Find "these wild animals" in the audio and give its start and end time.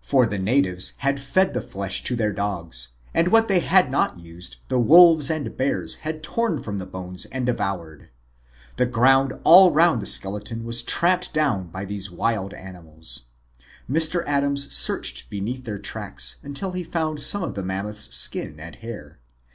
11.84-13.24